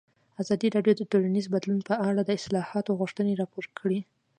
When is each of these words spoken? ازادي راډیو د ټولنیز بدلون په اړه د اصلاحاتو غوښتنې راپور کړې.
ازادي 0.41 0.67
راډیو 0.75 0.93
د 0.97 1.03
ټولنیز 1.11 1.45
بدلون 1.55 1.79
په 1.89 1.93
اړه 2.07 2.21
د 2.25 2.29
اصلاحاتو 2.39 2.97
غوښتنې 2.99 3.33
راپور 3.41 3.65
کړې. 3.79 3.99